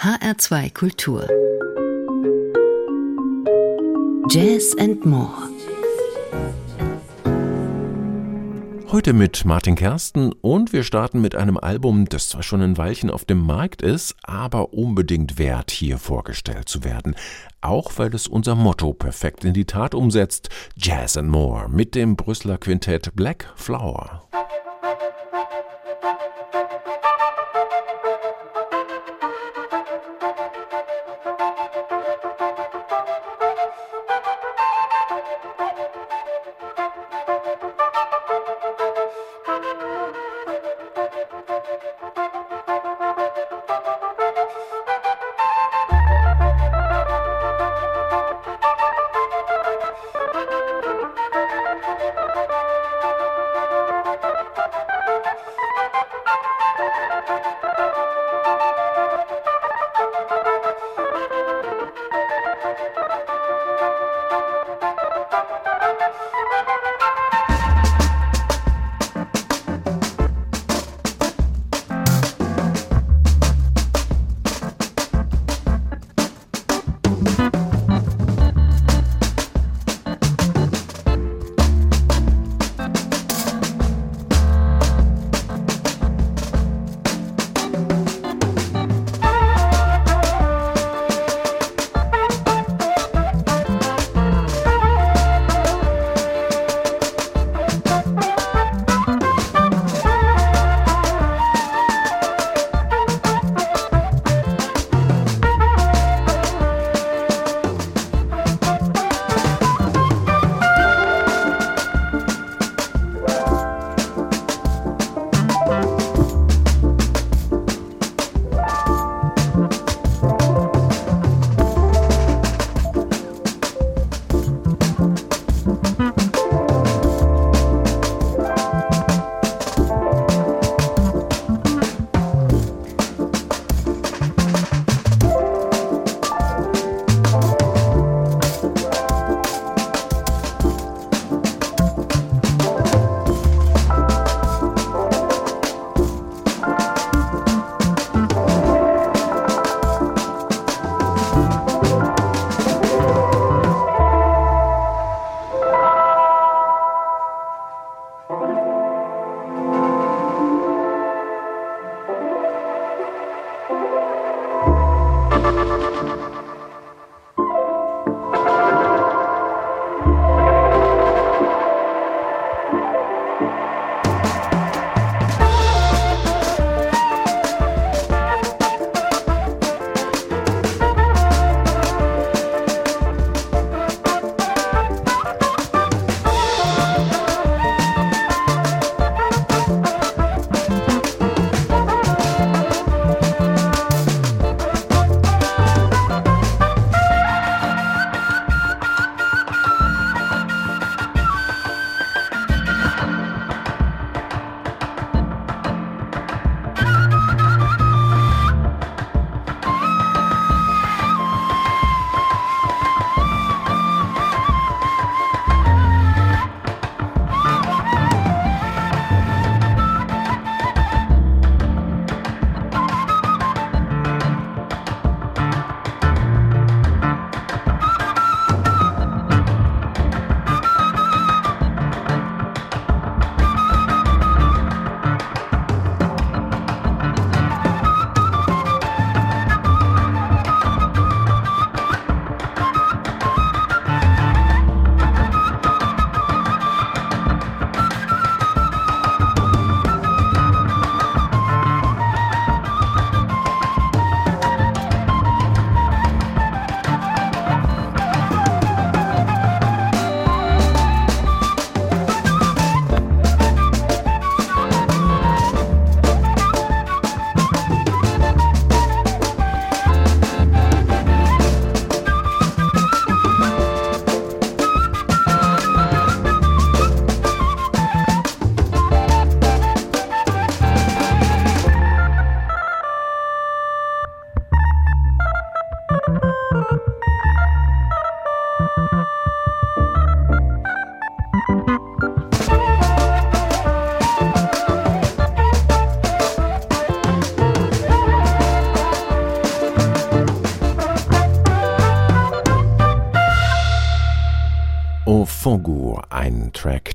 [0.00, 1.26] HR2 Kultur
[4.30, 5.48] Jazz and More
[8.92, 13.10] Heute mit Martin Kersten und wir starten mit einem Album, das zwar schon ein Weilchen
[13.10, 17.16] auf dem Markt ist, aber unbedingt wert, hier vorgestellt zu werden.
[17.60, 22.14] Auch weil es unser Motto perfekt in die Tat umsetzt: Jazz and More mit dem
[22.14, 24.28] Brüsseler Quintett Black Flower.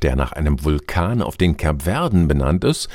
[0.04, 2.90] Der nach einem Vulkan auf den Kapverden benannt ist.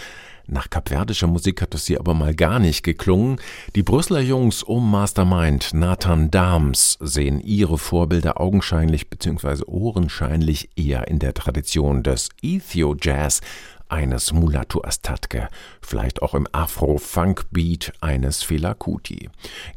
[0.50, 3.38] Nach kapverdischer Musik hat es hier aber mal gar nicht geklungen.
[3.76, 9.64] Die Brüsseler Jungs um Mastermind Nathan Dahms sehen ihre Vorbilder augenscheinlich bzw.
[9.66, 13.42] ohrenscheinlich eher in der Tradition des Ethio-Jazz
[13.90, 15.48] eines Mulatu Astatke,
[15.80, 19.28] vielleicht auch im Afro-Funk-Beat eines Fela Kuti.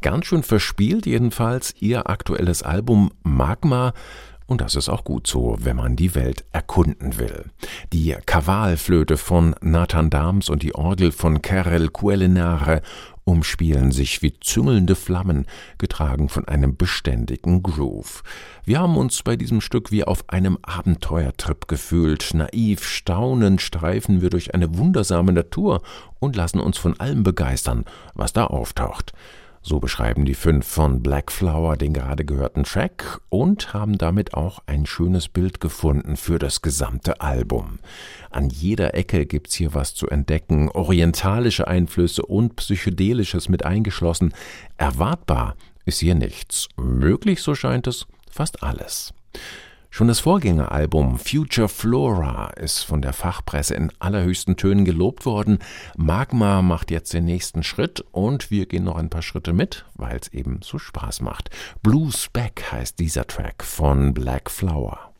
[0.01, 3.93] Ganz schön verspielt jedenfalls ihr aktuelles Album Magma,
[4.51, 7.45] und das ist auch gut so, wenn man die Welt erkunden will.
[7.93, 12.81] Die Kavalflöte von Nathan Dahms und die Orgel von Karel Kuelenare
[13.23, 15.45] umspielen sich wie züngelnde Flammen,
[15.77, 18.23] getragen von einem beständigen Groove.
[18.65, 22.33] Wir haben uns bei diesem Stück wie auf einem Abenteuertrip gefühlt.
[22.33, 25.81] Naiv, staunend streifen wir durch eine wundersame Natur
[26.19, 29.13] und lassen uns von allem begeistern, was da auftaucht.
[29.63, 34.59] So beschreiben die fünf von Black Flower den gerade gehörten Track und haben damit auch
[34.65, 37.77] ein schönes Bild gefunden für das gesamte Album.
[38.31, 44.33] An jeder Ecke gibt's hier was zu entdecken, orientalische Einflüsse und psychedelisches mit eingeschlossen.
[44.77, 45.55] Erwartbar
[45.85, 46.67] ist hier nichts.
[46.75, 49.13] Möglich, so scheint es, fast alles.
[49.93, 55.59] Schon das Vorgängeralbum Future Flora ist von der Fachpresse in allerhöchsten Tönen gelobt worden.
[55.97, 60.17] Magma macht jetzt den nächsten Schritt und wir gehen noch ein paar Schritte mit, weil
[60.17, 61.49] es eben so Spaß macht.
[61.83, 65.10] Blue Speck heißt dieser Track von Black Flower.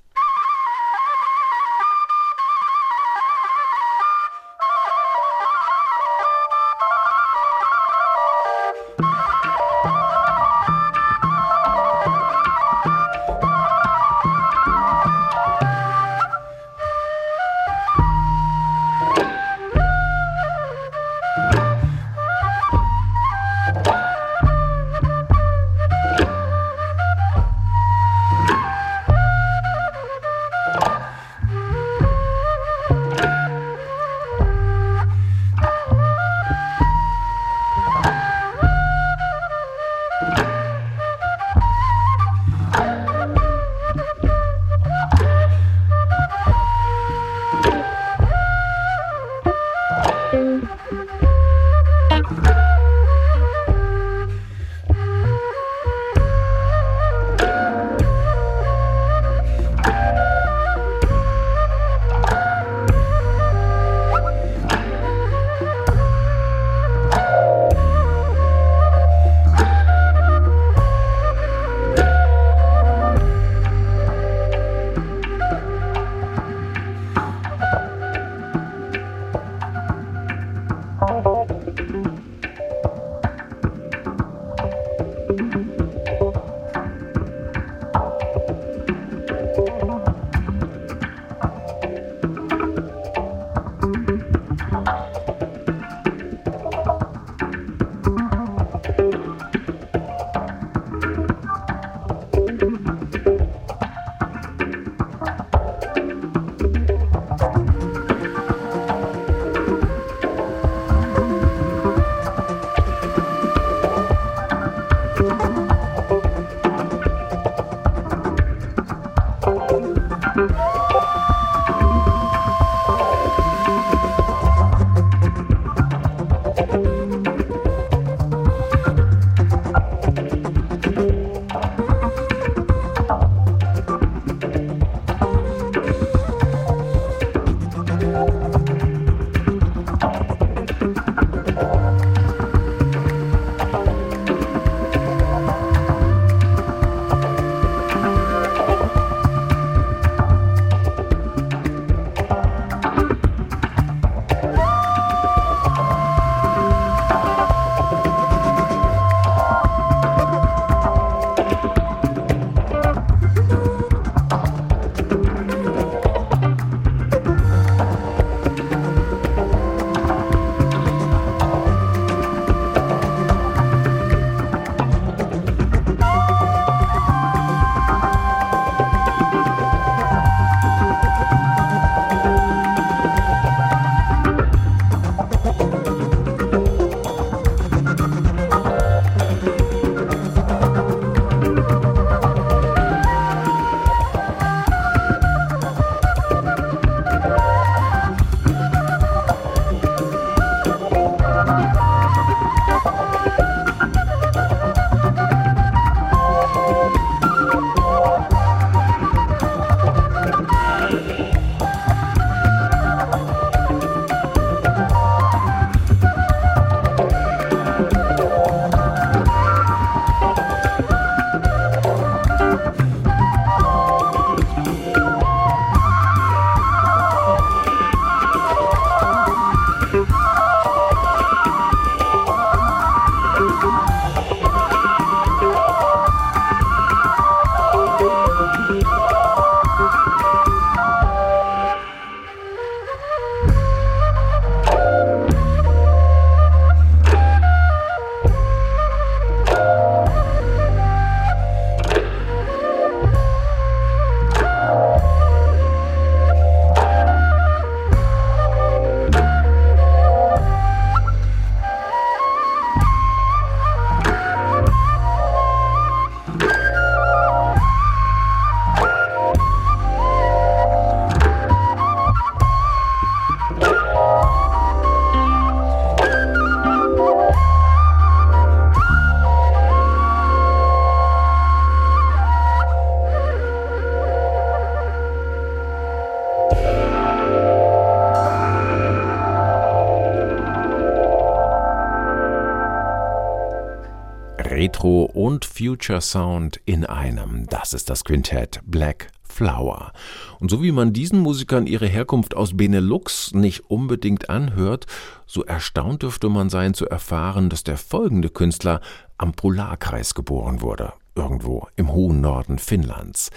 [295.81, 297.47] Future Sound in einem.
[297.47, 299.93] Das ist das Quintett Black Flower.
[300.39, 304.85] Und so wie man diesen Musikern ihre Herkunft aus Benelux nicht unbedingt anhört,
[305.25, 308.79] so erstaunt dürfte man sein zu erfahren, dass der folgende Künstler
[309.17, 313.31] am Polarkreis geboren wurde, irgendwo im hohen Norden Finnlands.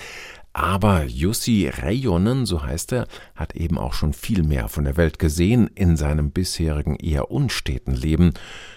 [0.57, 5.19] Aber Jussi Reijonen, so heißt er, hat eben auch schon viel mehr von der Welt
[5.19, 8.35] gesehen in seinem bisherigen eher unsteten Leben.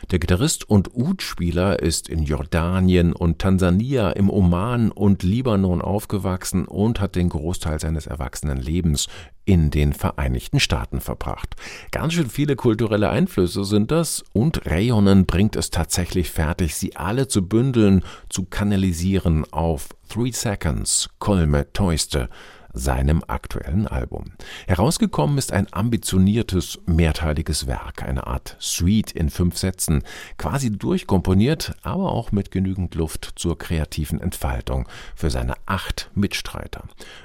[0.10, 7.00] Der Gitarrist und Ud-Spieler ist in Jordanien und Tansania, im Oman und Libanon aufgewachsen und
[7.00, 9.08] hat den Großteil seines erwachsenen Lebens
[9.48, 11.56] in den Vereinigten Staaten verbracht.
[11.92, 17.30] Ganz schön viele kulturelle Einflüsse sind das und Rayonen bringt es tatsächlich fertig, sie alle
[17.30, 22.30] zu bündeln, zu kanalisieren auf Three Seconds, Kolme Toiste,
[22.78, 24.34] seinem aktuellen Album.
[24.68, 30.04] Herausgekommen ist ein ambitioniertes, mehrteiliges Werk, eine Art Suite in fünf Sätzen,
[30.38, 36.84] quasi durchkomponiert, aber auch mit genügend Luft zur kreativen Entfaltung für seine acht Mitstreiter.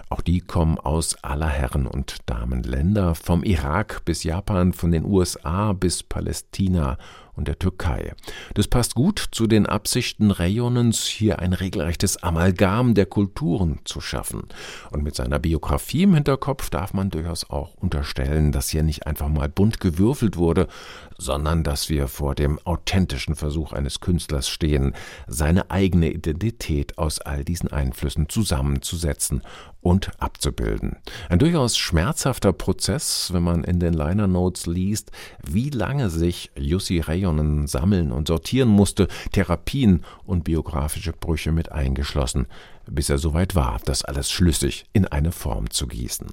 [0.09, 5.05] Auch die kommen aus aller Herren und Damen Länder, vom Irak bis Japan, von den
[5.05, 6.99] USA bis Palästina
[7.35, 8.15] und der Türkei.
[8.55, 14.45] Das passt gut zu den Absichten Rayonens, hier ein regelrechtes Amalgam der Kulturen zu schaffen.
[14.91, 19.29] Und mit seiner Biografie im Hinterkopf darf man durchaus auch unterstellen, dass hier nicht einfach
[19.29, 20.69] mal bunt gewürfelt wurde,
[21.23, 24.95] sondern dass wir vor dem authentischen Versuch eines Künstlers stehen,
[25.27, 29.43] seine eigene Identität aus all diesen Einflüssen zusammenzusetzen
[29.81, 30.97] und abzubilden.
[31.29, 35.11] Ein durchaus schmerzhafter Prozess, wenn man in den Liner Notes liest,
[35.43, 42.47] wie lange sich Jussi Reijonen sammeln und sortieren musste, Therapien und biografische Brüche mit eingeschlossen,
[42.87, 46.27] bis er soweit war, das alles schlüssig in eine Form zu gießen.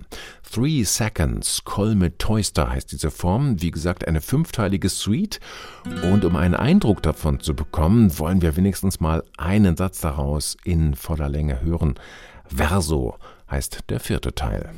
[0.52, 5.40] Three Seconds, Kolme Toyster heißt diese Form, wie gesagt eine fünfteilige Suite
[6.04, 10.96] und um einen Eindruck davon zu bekommen, wollen wir wenigstens mal einen Satz daraus in
[10.96, 11.96] voller Länge hören.
[12.46, 13.18] Verso
[13.50, 14.70] heißt der vierte Teil.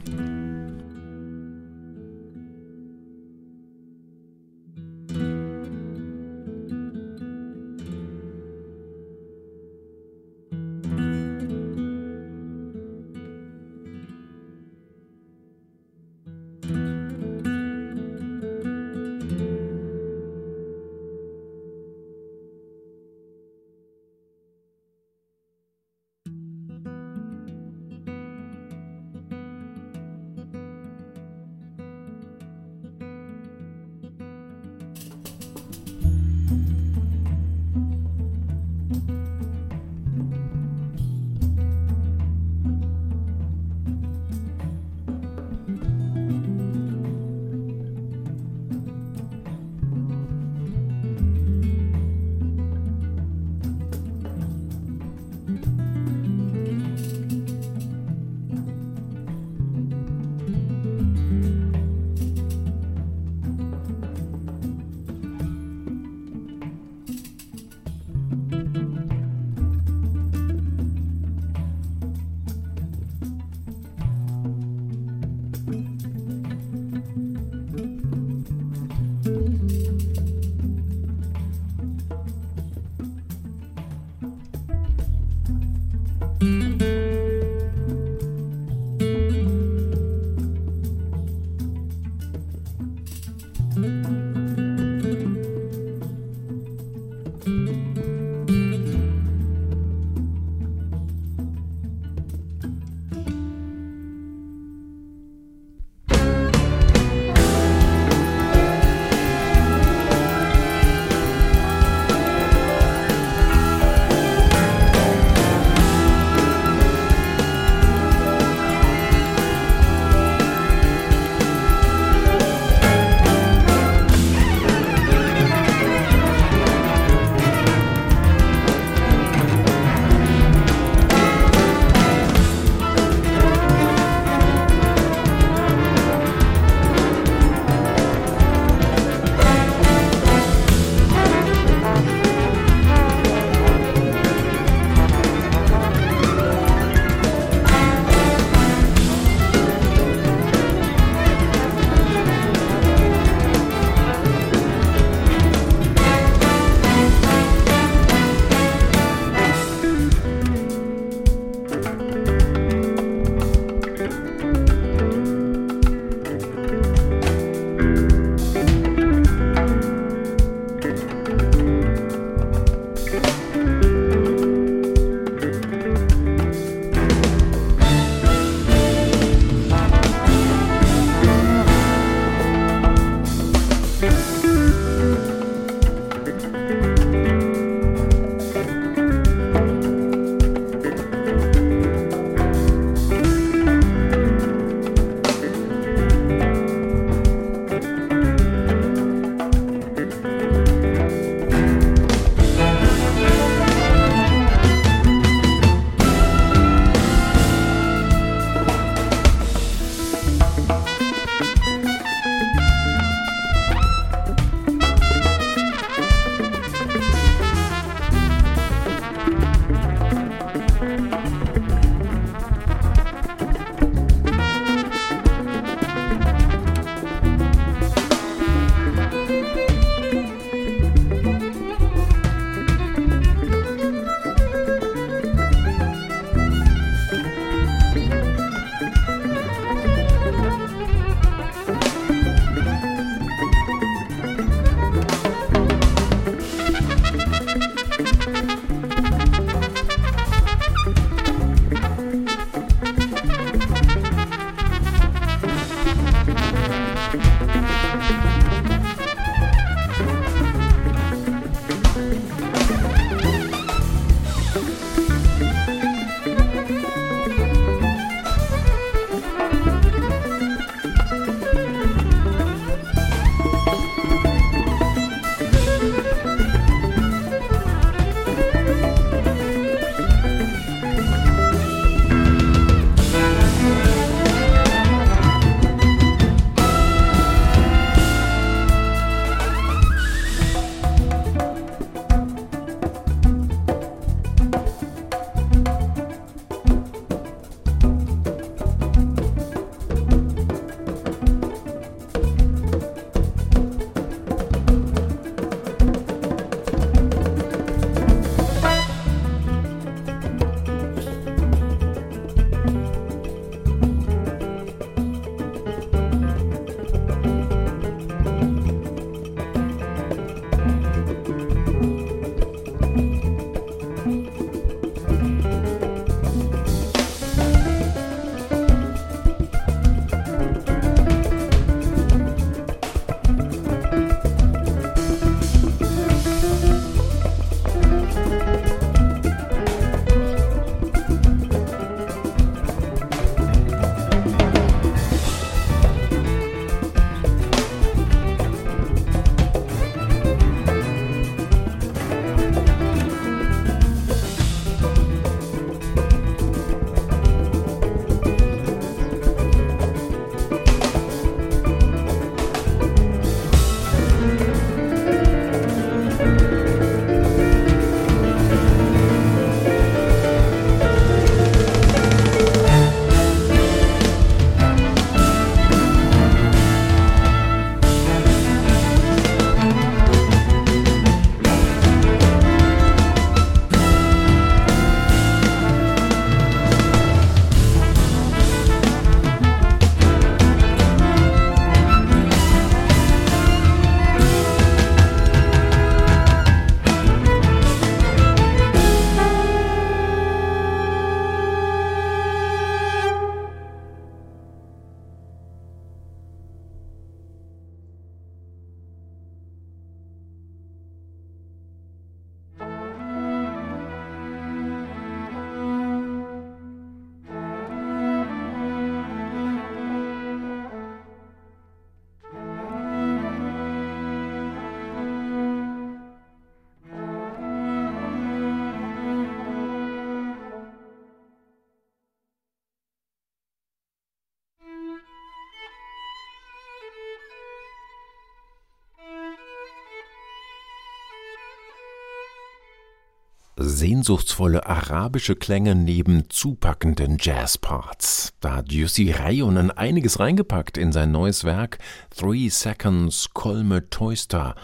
[443.71, 448.33] Sehnsuchtsvolle arabische Klänge neben zupackenden Jazzparts.
[448.39, 451.79] Da hat Jussi Reijonen einiges reingepackt in sein neues Werk
[452.15, 454.55] Three Seconds Kolme Toyster.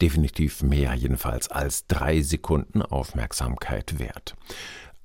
[0.00, 4.34] Definitiv mehr jedenfalls als drei Sekunden Aufmerksamkeit wert.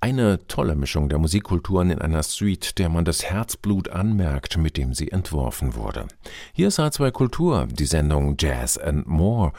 [0.02, 4.94] Eine tolle Mischung der Musikkulturen in einer Suite, der man das Herzblut anmerkt, mit dem
[4.94, 6.08] sie entworfen wurde.
[6.54, 9.52] Hier ist H2 Kultur, die Sendung Jazz and More.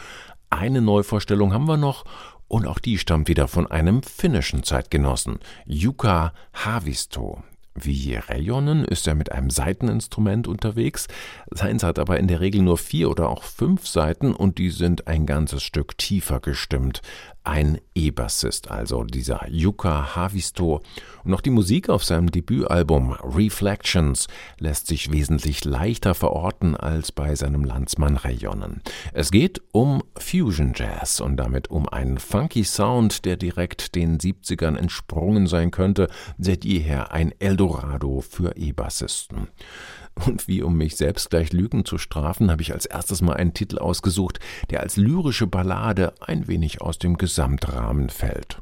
[0.48, 2.04] Eine Neuvorstellung haben wir noch
[2.50, 7.44] und auch die stammt wieder von einem finnischen Zeitgenossen, Jukka Havisto.
[7.76, 11.06] Wie Reijonen ist er mit einem Saiteninstrument unterwegs.
[11.52, 15.06] Seins hat aber in der Regel nur vier oder auch fünf Saiten und die sind
[15.06, 17.02] ein ganzes Stück tiefer gestimmt
[17.50, 20.82] ein E-Bassist, also dieser Yuka Havisto.
[21.24, 27.34] Und auch die Musik auf seinem Debütalbum Reflections lässt sich wesentlich leichter verorten als bei
[27.34, 28.82] seinem Landsmann Rayonen.
[29.12, 34.76] Es geht um Fusion Jazz und damit um einen funky Sound, der direkt den 70ern
[34.76, 36.06] entsprungen sein könnte,
[36.38, 39.48] seit jeher ein Eldorado für E-Bassisten.
[40.14, 43.54] Und wie um mich selbst gleich Lügen zu strafen, habe ich als erstes mal einen
[43.54, 44.38] Titel ausgesucht,
[44.70, 48.60] der als lyrische Ballade ein wenig aus dem Gesamtrahmen fällt.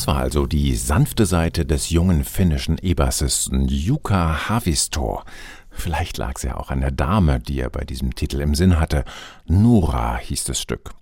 [0.00, 5.20] Das war also die sanfte Seite des jungen finnischen E-Bassisten Jukka Havisto.
[5.70, 8.80] Vielleicht lag es ja auch an der Dame, die er bei diesem Titel im Sinn
[8.80, 9.04] hatte.
[9.44, 10.92] Nura hieß das Stück.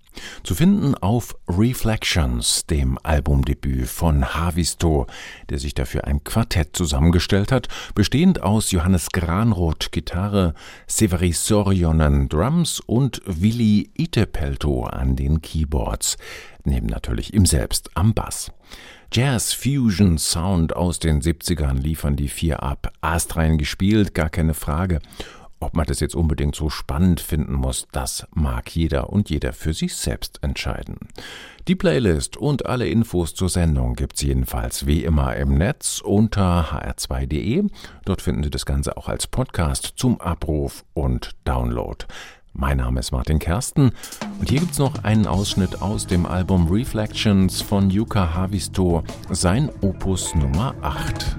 [0.43, 5.07] Zu finden auf Reflections, dem Albumdebüt von Havisto,
[5.49, 10.53] der sich dafür ein Quartett zusammengestellt hat, bestehend aus Johannes Granroth Gitarre,
[10.87, 16.17] Severi Sorjonen Drums und Willi Itepelto an den Keyboards,
[16.63, 18.51] neben natürlich ihm selbst am Bass.
[19.11, 22.93] Jazz-Fusion-Sound aus den 70ern liefern die vier ab.
[23.01, 24.99] Astrein gespielt, gar keine Frage.
[25.61, 29.73] Ob man das jetzt unbedingt so spannend finden muss, das mag jeder und jeder für
[29.73, 30.97] sich selbst entscheiden.
[31.67, 37.65] Die Playlist und alle Infos zur Sendung gibt's jedenfalls wie immer im Netz unter hr2.de.
[38.05, 42.05] Dort finden Sie das Ganze auch als Podcast zum Abruf und Download.
[42.53, 43.91] Mein Name ist Martin Kersten
[44.39, 50.33] und hier gibt's noch einen Ausschnitt aus dem Album Reflections von Yuka Havisto, sein Opus
[50.35, 51.37] Nummer 8.